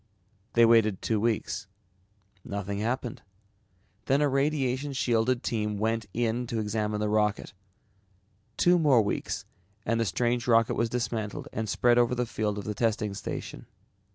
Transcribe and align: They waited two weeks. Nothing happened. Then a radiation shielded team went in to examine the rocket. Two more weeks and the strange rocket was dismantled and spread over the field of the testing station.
They 0.53 0.65
waited 0.65 0.99
two 1.03 1.19
weeks. 1.19 1.67
Nothing 2.43 2.79
happened. 2.79 3.21
Then 4.07 4.19
a 4.19 4.27
radiation 4.27 4.93
shielded 4.93 5.43
team 5.43 5.77
went 5.77 6.07
in 6.11 6.47
to 6.47 6.57
examine 6.59 6.99
the 6.99 7.07
rocket. 7.07 7.53
Two 8.57 8.79
more 8.79 9.03
weeks 9.03 9.45
and 9.85 9.99
the 9.99 10.05
strange 10.05 10.47
rocket 10.47 10.73
was 10.73 10.89
dismantled 10.89 11.49
and 11.53 11.69
spread 11.69 11.99
over 11.99 12.15
the 12.15 12.25
field 12.25 12.57
of 12.57 12.63
the 12.63 12.73
testing 12.73 13.13
station. 13.13 13.67